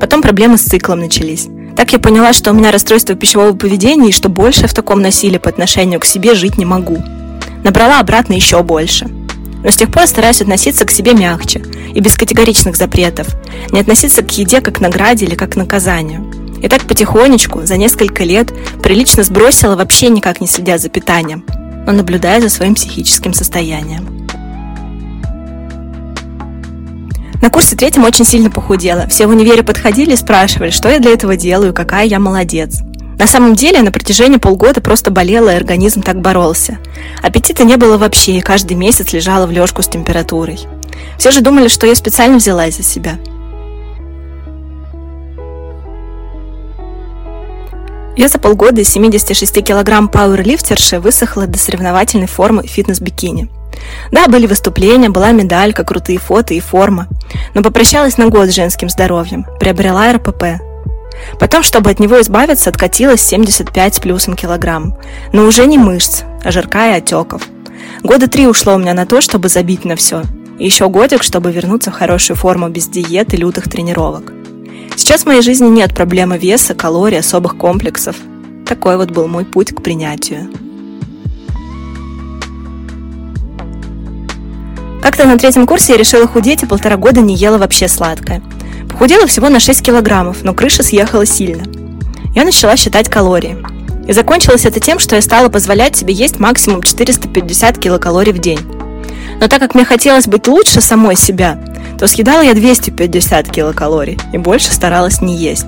Потом 0.00 0.20
проблемы 0.20 0.58
с 0.58 0.62
циклом 0.62 0.98
начались. 0.98 1.46
Так 1.76 1.92
я 1.92 2.00
поняла, 2.00 2.32
что 2.32 2.50
у 2.50 2.54
меня 2.54 2.72
расстройство 2.72 3.14
пищевого 3.14 3.52
поведения 3.52 4.08
и 4.08 4.12
что 4.12 4.28
больше 4.28 4.66
в 4.66 4.74
таком 4.74 5.00
насилии 5.00 5.38
по 5.38 5.48
отношению 5.48 6.00
к 6.00 6.04
себе 6.04 6.34
жить 6.34 6.58
не 6.58 6.64
могу. 6.64 7.00
Набрала 7.62 8.00
обратно 8.00 8.32
еще 8.32 8.64
больше. 8.64 9.06
Но 9.62 9.70
с 9.70 9.76
тех 9.76 9.92
пор 9.92 10.08
стараюсь 10.08 10.42
относиться 10.42 10.84
к 10.84 10.90
себе 10.90 11.14
мягче 11.14 11.62
и 11.94 12.00
без 12.00 12.16
категоричных 12.16 12.74
запретов, 12.74 13.28
не 13.70 13.78
относиться 13.78 14.22
к 14.22 14.36
еде 14.36 14.60
как 14.60 14.78
к 14.78 14.80
награде 14.80 15.24
или 15.24 15.36
как 15.36 15.52
к 15.52 15.56
наказанию. 15.56 16.32
И 16.60 16.66
так 16.66 16.82
потихонечку, 16.82 17.60
за 17.62 17.76
несколько 17.76 18.24
лет, 18.24 18.52
прилично 18.82 19.22
сбросила 19.22 19.76
вообще 19.76 20.08
никак 20.08 20.40
не 20.40 20.48
следя 20.48 20.78
за 20.78 20.88
питанием, 20.88 21.44
но 21.86 21.92
наблюдая 21.92 22.40
за 22.40 22.48
своим 22.48 22.74
психическим 22.74 23.34
состоянием. 23.34 24.19
На 27.40 27.48
курсе 27.48 27.74
третьем 27.74 28.04
очень 28.04 28.26
сильно 28.26 28.50
похудела. 28.50 29.06
Все 29.08 29.26
в 29.26 29.30
универе 29.30 29.62
подходили 29.62 30.12
и 30.12 30.16
спрашивали, 30.16 30.70
что 30.70 30.88
я 30.88 30.98
для 30.98 31.12
этого 31.12 31.36
делаю, 31.36 31.72
какая 31.72 32.04
я 32.04 32.18
молодец. 32.18 32.80
На 33.18 33.26
самом 33.26 33.54
деле, 33.54 33.82
на 33.82 33.92
протяжении 33.92 34.38
полгода 34.38 34.80
просто 34.80 35.10
болела, 35.10 35.50
и 35.50 35.56
организм 35.56 36.02
так 36.02 36.20
боролся. 36.20 36.78
Аппетита 37.22 37.64
не 37.64 37.76
было 37.76 37.98
вообще, 37.98 38.38
и 38.38 38.40
каждый 38.40 38.74
месяц 38.74 39.12
лежала 39.12 39.46
в 39.46 39.50
лёжку 39.50 39.82
с 39.82 39.88
температурой. 39.88 40.58
Все 41.18 41.30
же 41.30 41.40
думали, 41.40 41.68
что 41.68 41.86
я 41.86 41.94
специально 41.94 42.36
взялась 42.38 42.76
за 42.76 42.82
себя. 42.82 43.18
Я 48.16 48.28
за 48.28 48.38
полгода 48.38 48.80
из 48.82 48.88
76 48.88 49.62
килограмм 49.64 50.08
пауэрлифтерши 50.08 50.98
высохла 50.98 51.46
до 51.46 51.58
соревновательной 51.58 52.26
формы 52.26 52.66
фитнес-бикини. 52.66 53.48
Да, 54.12 54.28
были 54.28 54.46
выступления, 54.46 55.08
была 55.08 55.32
медалька, 55.32 55.84
крутые 55.84 56.18
фото 56.18 56.54
и 56.54 56.60
форма. 56.60 57.08
Но 57.54 57.62
попрощалась 57.62 58.18
на 58.18 58.28
год 58.28 58.48
с 58.48 58.54
женским 58.54 58.88
здоровьем, 58.88 59.46
приобрела 59.58 60.12
РПП, 60.12 60.60
Потом, 61.38 61.62
чтобы 61.62 61.90
от 61.90 62.00
него 62.00 62.20
избавиться, 62.20 62.70
откатилась 62.70 63.22
75 63.22 63.94
с 63.94 64.00
плюсом 64.00 64.36
килограмм. 64.36 64.96
Но 65.32 65.44
уже 65.44 65.66
не 65.66 65.78
мышц, 65.78 66.22
а 66.44 66.50
жирка 66.50 66.90
и 66.90 66.98
отеков. 66.98 67.42
Года 68.02 68.28
три 68.28 68.46
ушло 68.46 68.74
у 68.74 68.78
меня 68.78 68.94
на 68.94 69.06
то, 69.06 69.20
чтобы 69.20 69.48
забить 69.48 69.84
на 69.84 69.96
все. 69.96 70.22
И 70.58 70.64
еще 70.64 70.88
годик, 70.88 71.22
чтобы 71.22 71.52
вернуться 71.52 71.90
в 71.90 71.94
хорошую 71.94 72.36
форму 72.36 72.68
без 72.68 72.88
диет 72.88 73.34
и 73.34 73.36
лютых 73.36 73.68
тренировок. 73.68 74.32
Сейчас 74.96 75.22
в 75.22 75.26
моей 75.26 75.42
жизни 75.42 75.68
нет 75.68 75.94
проблемы 75.94 76.36
веса, 76.36 76.74
калорий, 76.74 77.20
особых 77.20 77.56
комплексов. 77.56 78.16
Такой 78.66 78.96
вот 78.96 79.10
был 79.10 79.26
мой 79.28 79.44
путь 79.44 79.74
к 79.74 79.82
принятию. 79.82 80.50
Как-то 85.02 85.26
на 85.26 85.38
третьем 85.38 85.66
курсе 85.66 85.92
я 85.92 85.98
решила 85.98 86.26
худеть 86.26 86.62
и 86.62 86.66
полтора 86.66 86.96
года 86.96 87.20
не 87.20 87.34
ела 87.34 87.58
вообще 87.58 87.88
сладкое. 87.88 88.42
Похудела 88.88 89.26
всего 89.26 89.48
на 89.48 89.60
6 89.60 89.82
килограммов, 89.82 90.42
но 90.42 90.52
крыша 90.52 90.82
съехала 90.82 91.24
сильно. 91.24 91.64
Я 92.34 92.44
начала 92.44 92.76
считать 92.76 93.08
калории. 93.08 93.56
И 94.06 94.12
закончилось 94.12 94.66
это 94.66 94.80
тем, 94.80 94.98
что 94.98 95.16
я 95.16 95.22
стала 95.22 95.48
позволять 95.48 95.96
себе 95.96 96.12
есть 96.12 96.38
максимум 96.38 96.82
450 96.82 97.78
килокалорий 97.78 98.32
в 98.32 98.38
день. 98.38 98.60
Но 99.40 99.48
так 99.48 99.60
как 99.60 99.74
мне 99.74 99.84
хотелось 99.84 100.26
быть 100.26 100.46
лучше 100.48 100.80
самой 100.80 101.16
себя, 101.16 101.58
то 101.98 102.06
съедала 102.06 102.42
я 102.42 102.54
250 102.54 103.50
килокалорий 103.50 104.18
и 104.32 104.38
больше 104.38 104.72
старалась 104.72 105.22
не 105.22 105.36
есть. 105.36 105.66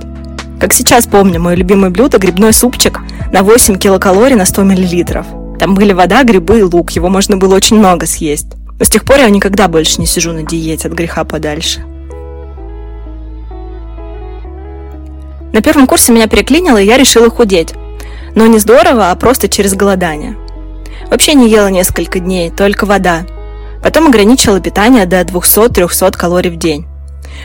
Как 0.60 0.72
сейчас 0.72 1.06
помню, 1.06 1.40
мое 1.40 1.56
любимое 1.56 1.90
блюдо– 1.90 2.18
грибной 2.18 2.52
супчик 2.52 3.00
на 3.32 3.42
8 3.42 3.78
килокалорий 3.78 4.36
на 4.36 4.44
100 4.44 4.62
миллилитров. 4.62 5.26
Там 5.58 5.74
были 5.74 5.92
вода, 5.92 6.22
грибы 6.22 6.60
и 6.60 6.62
лук, 6.62 6.90
его 6.92 7.08
можно 7.08 7.36
было 7.36 7.54
очень 7.54 7.78
много 7.78 8.06
съесть. 8.06 8.48
С 8.82 8.88
тех 8.88 9.04
пор 9.04 9.18
я 9.18 9.30
никогда 9.30 9.68
больше 9.68 10.00
не 10.00 10.06
сижу 10.06 10.32
на 10.32 10.42
диете 10.42 10.88
от 10.88 10.94
греха 10.94 11.22
подальше. 11.22 11.84
На 15.52 15.62
первом 15.62 15.86
курсе 15.86 16.12
меня 16.12 16.26
переклинило, 16.26 16.78
и 16.78 16.86
я 16.86 16.96
решила 16.96 17.30
худеть. 17.30 17.74
Но 18.34 18.46
не 18.46 18.58
здорово, 18.58 19.10
а 19.10 19.14
просто 19.14 19.48
через 19.48 19.74
голодание. 19.74 20.36
Вообще 21.10 21.34
не 21.34 21.48
ела 21.48 21.68
несколько 21.68 22.18
дней, 22.18 22.50
только 22.50 22.84
вода. 22.84 23.24
Потом 23.84 24.08
ограничила 24.08 24.60
питание 24.60 25.06
до 25.06 25.20
200-300 25.20 26.16
калорий 26.16 26.50
в 26.50 26.56
день. 26.56 26.86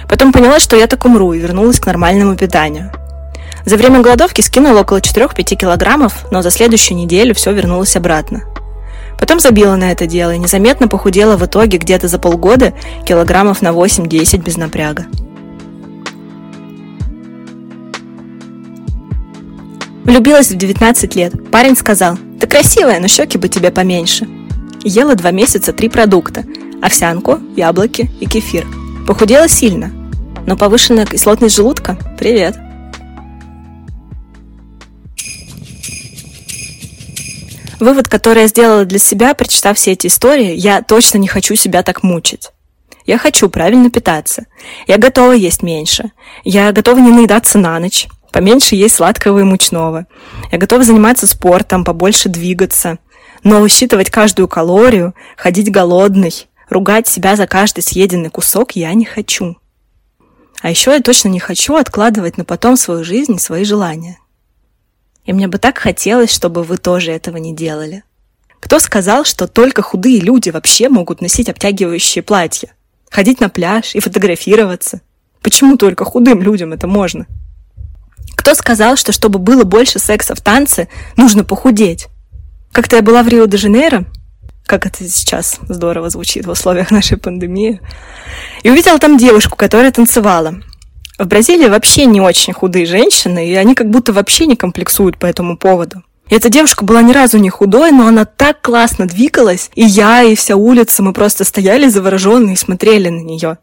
Потом 0.09 0.33
поняла, 0.33 0.59
что 0.59 0.75
я 0.75 0.87
так 0.87 1.05
умру, 1.05 1.33
и 1.33 1.39
вернулась 1.39 1.79
к 1.79 1.85
нормальному 1.85 2.35
питанию. 2.35 2.91
За 3.63 3.77
время 3.77 4.01
голодовки 4.01 4.41
скинула 4.41 4.81
около 4.81 4.99
4-5 4.99 5.55
килограммов, 5.55 6.25
но 6.31 6.41
за 6.41 6.49
следующую 6.49 6.97
неделю 6.97 7.35
все 7.35 7.51
вернулось 7.51 7.95
обратно. 7.95 8.43
Потом 9.17 9.39
забила 9.39 9.75
на 9.75 9.91
это 9.91 10.05
дело 10.05 10.33
и 10.33 10.37
незаметно 10.37 10.87
похудела 10.87 11.37
в 11.37 11.45
итоге 11.45 11.77
где-то 11.77 12.07
за 12.07 12.19
полгода 12.19 12.73
килограммов 13.05 13.61
на 13.61 13.69
8-10 13.69 14.43
без 14.43 14.57
напряга. 14.57 15.07
Влюбилась 20.03 20.49
в 20.49 20.55
19 20.55 21.15
лет. 21.15 21.51
Парень 21.51 21.75
сказал, 21.75 22.17
ты 22.39 22.47
красивая, 22.47 22.99
но 22.99 23.07
щеки 23.07 23.37
бы 23.37 23.49
тебе 23.49 23.71
поменьше. 23.71 24.27
Ела 24.83 25.15
два 25.15 25.31
месяца 25.31 25.73
три 25.73 25.89
продукта. 25.89 26.45
Овсянку, 26.81 27.39
яблоки 27.57 28.09
и 28.21 28.25
кефир. 28.25 28.65
Похудела 29.05 29.49
сильно. 29.49 29.91
Но 30.45 30.55
повышенная 30.55 31.05
кислотность 31.05 31.55
желудка– 31.55 31.97
привет. 32.19 32.57
Вывод, 37.79 38.07
который 38.07 38.43
я 38.43 38.47
сделала 38.47 38.85
для 38.85 38.99
себя, 38.99 39.33
прочитав 39.33 39.77
все 39.77 39.91
эти 39.91 40.07
истории, 40.07 40.53
я 40.55 40.81
точно 40.81 41.17
не 41.19 41.27
хочу 41.27 41.55
себя 41.55 41.83
так 41.83 42.03
мучить. 42.03 42.49
Я 43.05 43.17
хочу 43.17 43.49
правильно 43.49 43.89
питаться. 43.89 44.45
Я 44.87 44.97
готова 44.97 45.31
есть 45.31 45.63
меньше. 45.63 46.11
Я 46.43 46.71
готова 46.71 46.99
не 46.99 47.11
наедаться 47.11 47.57
на 47.57 47.79
ночь 47.79 48.07
поменьше 48.37 48.75
есть 48.75 48.93
сладкого 48.93 49.39
и 49.39 49.43
мучного. 49.43 50.05
Я 50.51 50.59
готова 50.59 50.83
заниматься 50.83 51.25
спортом, 51.25 51.83
побольше 51.83 52.29
двигаться. 52.29 52.99
Но 53.43 53.59
высчитывать 53.59 54.11
каждую 54.11 54.47
калорию, 54.47 55.15
ходить 55.35 55.71
голодный, 55.71 56.47
ругать 56.69 57.07
себя 57.07 57.35
за 57.35 57.47
каждый 57.47 57.81
съеденный 57.81 58.29
кусок 58.29 58.73
я 58.73 58.93
не 58.93 59.05
хочу. 59.05 59.57
А 60.61 60.69
еще 60.69 60.91
я 60.91 61.01
точно 61.01 61.29
не 61.29 61.39
хочу 61.39 61.77
откладывать 61.77 62.37
на 62.37 62.45
потом 62.45 62.77
свою 62.77 63.03
жизнь 63.03 63.33
и 63.33 63.39
свои 63.39 63.63
желания. 63.63 64.19
И 65.27 65.33
мне 65.33 65.47
бы 65.47 65.57
так 65.57 65.77
хотелось, 65.77 66.33
чтобы 66.33 66.63
вы 66.63 66.77
тоже 66.77 67.11
этого 67.11 67.35
не 67.35 67.53
делали. 67.53 68.03
Кто 68.61 68.79
сказал, 68.79 69.25
что 69.25 69.47
только 69.47 69.81
худые 69.81 70.21
люди 70.21 70.49
вообще 70.49 70.87
могут 70.87 71.21
носить 71.21 71.49
обтягивающие 71.49 72.23
платья? 72.23 72.71
Ходить 73.11 73.41
на 73.41 73.49
пляж 73.49 73.93
и 73.93 73.99
фотографироваться? 73.99 75.01
Почему 75.41 75.75
только 75.75 76.05
худым 76.05 76.41
людям 76.41 76.71
это 76.71 76.87
можно? 76.87 77.27
Кто 78.35 78.55
сказал, 78.55 78.95
что 78.95 79.11
чтобы 79.11 79.37
было 79.37 79.65
больше 79.65 79.99
секса 79.99 80.33
в 80.33 80.39
танце, 80.39 80.87
нужно 81.17 81.43
похудеть? 81.43 82.07
Как-то 82.71 82.95
я 82.95 83.01
была 83.01 83.21
в 83.21 83.27
Рио-де-Жанейро, 83.27 84.05
как 84.65 84.85
это 84.85 85.07
сейчас 85.09 85.59
здорово 85.67 86.09
звучит 86.09 86.45
в 86.45 86.51
условиях 86.51 86.89
нашей 86.89 87.17
пандемии, 87.17 87.81
и 88.63 88.69
увидела 88.69 88.97
там 88.97 89.17
девушку, 89.17 89.57
которая 89.57 89.91
танцевала. 89.91 90.55
В 91.17 91.25
Бразилии 91.25 91.67
вообще 91.67 92.05
не 92.05 92.21
очень 92.21 92.53
худые 92.53 92.85
женщины, 92.85 93.49
и 93.49 93.55
они 93.55 93.73
как 93.73 93.89
будто 93.89 94.13
вообще 94.13 94.45
не 94.45 94.55
комплексуют 94.55 95.17
по 95.17 95.25
этому 95.25 95.57
поводу. 95.57 96.03
И 96.29 96.35
эта 96.35 96.49
девушка 96.49 96.85
была 96.85 97.01
ни 97.01 97.11
разу 97.11 97.37
не 97.37 97.49
худой, 97.49 97.91
но 97.91 98.07
она 98.07 98.25
так 98.25 98.61
классно 98.61 99.07
двигалась, 99.07 99.71
и 99.75 99.83
я, 99.83 100.23
и 100.23 100.35
вся 100.35 100.55
улица, 100.55 101.01
мы 101.01 101.13
просто 101.13 101.43
стояли 101.43 101.87
завороженные 101.87 102.53
и 102.53 102.57
смотрели 102.57 103.09
на 103.09 103.21
нее. 103.21 103.57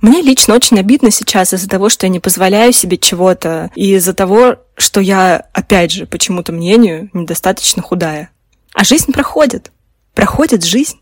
Мне 0.00 0.22
лично 0.22 0.54
очень 0.54 0.80
обидно 0.80 1.10
сейчас 1.10 1.52
из-за 1.52 1.68
того, 1.68 1.90
что 1.90 2.06
я 2.06 2.10
не 2.10 2.20
позволяю 2.20 2.72
себе 2.72 2.96
чего-то, 2.96 3.70
и 3.74 3.94
из-за 3.96 4.14
того, 4.14 4.56
что 4.76 5.00
я, 5.00 5.44
опять 5.52 5.92
же, 5.92 6.06
почему-то 6.06 6.52
мнению, 6.52 7.10
недостаточно 7.12 7.82
худая. 7.82 8.30
А 8.72 8.82
жизнь 8.82 9.12
проходит. 9.12 9.70
Проходит 10.14 10.64
жизнь. 10.64 10.98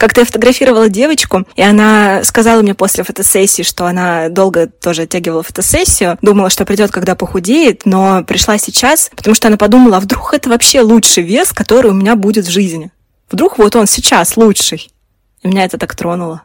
Как-то 0.00 0.22
я 0.22 0.24
фотографировала 0.24 0.88
девочку, 0.88 1.44
и 1.56 1.60
она 1.60 2.24
сказала 2.24 2.62
мне 2.62 2.74
после 2.74 3.04
фотосессии, 3.04 3.60
что 3.60 3.84
она 3.84 4.30
долго 4.30 4.66
тоже 4.66 5.02
оттягивала 5.02 5.42
фотосессию, 5.42 6.16
думала, 6.22 6.48
что 6.48 6.64
придет, 6.64 6.90
когда 6.90 7.14
похудеет, 7.14 7.84
но 7.84 8.24
пришла 8.24 8.56
сейчас, 8.56 9.10
потому 9.14 9.34
что 9.34 9.48
она 9.48 9.58
подумала, 9.58 9.98
а 9.98 10.00
вдруг 10.00 10.32
это 10.32 10.48
вообще 10.48 10.80
лучший 10.80 11.22
вес, 11.22 11.52
который 11.52 11.90
у 11.90 11.94
меня 11.94 12.16
будет 12.16 12.46
в 12.46 12.50
жизни? 12.50 12.90
Вдруг 13.30 13.58
вот 13.58 13.76
он 13.76 13.86
сейчас 13.86 14.38
лучший? 14.38 14.90
И 15.42 15.48
меня 15.48 15.66
это 15.66 15.76
так 15.76 15.94
тронуло. 15.94 16.44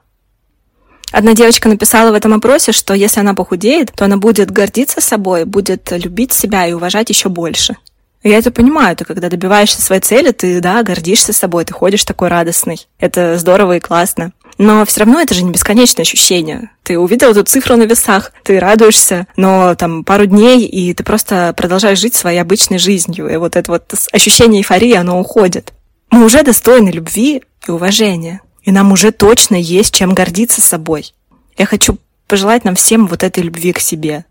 Одна 1.14 1.34
девочка 1.34 1.70
написала 1.70 2.12
в 2.12 2.16
этом 2.16 2.34
опросе, 2.34 2.74
что 2.74 2.94
если 2.94 3.22
она 3.22 3.36
похудеет, 3.36 3.94
то 3.96 4.04
она 4.04 4.18
будет 4.18 4.52
гордиться 4.52 5.00
собой, 5.00 5.46
будет 5.46 5.94
любить 5.94 6.34
себя 6.34 6.68
и 6.68 6.74
уважать 6.74 7.08
еще 7.08 7.30
больше. 7.30 7.78
Я 8.26 8.40
это 8.40 8.52
понимаю, 8.52 8.96
ты 8.96 9.06
когда 9.06 9.30
добиваешься 9.30 9.82
своей 9.82 10.02
цели, 10.02 10.32
ты, 10.32 10.60
да, 10.60 10.84
гордишься 10.84 11.32
собой, 11.32 11.64
ты 11.64 11.74
ходишь 11.74 12.04
такой 12.04 12.28
радостный. 12.28 12.86
Это 13.00 13.38
здорово 13.38 13.78
и 13.78 13.80
классно. 13.80 14.34
Но 14.58 14.84
все 14.86 15.02
равно 15.02 15.22
это 15.22 15.34
же 15.34 15.44
не 15.44 15.52
бесконечное 15.52 16.04
ощущение. 16.04 16.72
Ты 16.84 16.98
увидел 16.98 17.32
эту 17.32 17.44
цифру 17.44 17.78
на 17.78 17.84
весах, 17.84 18.34
ты 18.44 18.60
радуешься, 18.60 19.28
но 19.38 19.76
там 19.76 20.04
пару 20.04 20.26
дней, 20.26 20.66
и 20.66 20.94
ты 20.94 21.04
просто 21.04 21.54
продолжаешь 21.56 22.00
жить 22.00 22.16
своей 22.16 22.40
обычной 22.40 22.80
жизнью. 22.80 23.32
И 23.32 23.38
вот 23.38 23.56
это 23.56 23.72
вот 23.72 23.94
ощущение 24.12 24.62
эйфории, 24.62 24.94
оно 24.94 25.20
уходит. 25.20 25.72
Мы 26.10 26.26
уже 26.26 26.44
достойны 26.44 26.90
любви 26.90 27.44
и 27.68 27.72
уважения 27.72 28.42
и 28.66 28.72
нам 28.72 28.92
уже 28.92 29.12
точно 29.12 29.56
есть 29.56 29.94
чем 29.94 30.14
гордиться 30.14 30.62
собой. 30.62 31.14
Я 31.56 31.66
хочу 31.66 31.98
пожелать 32.28 32.66
нам 32.66 32.76
всем 32.76 33.08
вот 33.08 33.24
этой 33.24 33.44
любви 33.44 33.72
к 33.72 33.80
себе, 33.80 34.26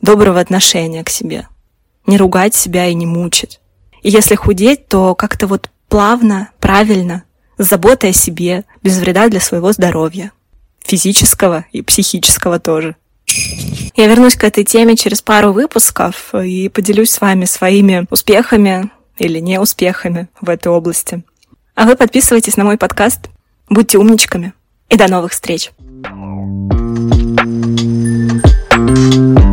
доброго 0.00 0.40
отношения 0.40 1.04
к 1.04 1.10
себе, 1.10 1.46
не 2.06 2.16
ругать 2.16 2.54
себя 2.54 2.86
и 2.86 2.94
не 2.94 3.06
мучить. 3.06 3.60
И 4.02 4.10
если 4.10 4.34
худеть, 4.34 4.88
то 4.88 5.14
как-то 5.14 5.46
вот 5.46 5.70
плавно, 5.88 6.50
правильно, 6.60 7.24
с 7.58 7.68
заботой 7.68 8.10
о 8.10 8.14
себе, 8.14 8.64
без 8.82 8.98
вреда 8.98 9.28
для 9.28 9.40
своего 9.40 9.72
здоровья. 9.72 10.32
Физического 10.84 11.64
и 11.72 11.82
психического 11.82 12.58
тоже. 12.60 12.96
Я 13.96 14.06
вернусь 14.06 14.36
к 14.36 14.44
этой 14.44 14.64
теме 14.64 14.96
через 14.96 15.22
пару 15.22 15.52
выпусков 15.52 16.34
и 16.34 16.68
поделюсь 16.68 17.10
с 17.10 17.20
вами 17.20 17.46
своими 17.46 18.06
успехами 18.10 18.90
или 19.16 19.38
неуспехами 19.38 20.28
в 20.40 20.50
этой 20.50 20.68
области. 20.68 21.22
А 21.74 21.86
вы 21.86 21.96
подписывайтесь 21.96 22.56
на 22.56 22.64
мой 22.64 22.76
подкаст. 22.76 23.30
Будьте 23.68 23.98
умничками. 23.98 24.52
И 24.90 24.96
до 24.96 25.08
новых 25.08 25.32
встреч. 25.32 25.70
thank 28.76 29.38
you 29.38 29.43